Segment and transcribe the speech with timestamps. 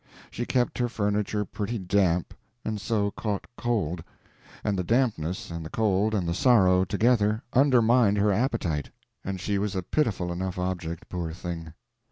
[0.31, 2.33] She kept her furniture pretty damp,
[2.65, 4.03] and so caught cold,
[4.63, 8.89] and the dampness and the cold and the sorrow together undermined her appetite,
[9.23, 11.73] and she was a pitiful enough object, poor thing.